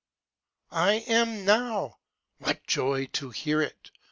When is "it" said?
3.61-3.91